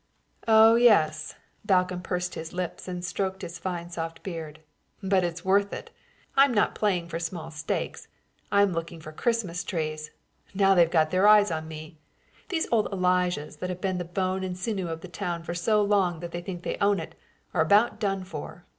[0.47, 4.59] "Oh, yes!" Balcomb pursed his lips and stroked his fine soft beard.
[5.03, 5.91] "But it's worth it.
[6.35, 8.07] I'm not playing for small stakes.
[8.51, 10.09] I'm looking for Christmas trees.
[10.55, 11.99] Now they've got their eyes on me.
[12.49, 15.83] These old Elijahs that have been the bone and sinew of the town for so
[15.83, 17.13] long that they think they own it,
[17.53, 18.65] are about done for.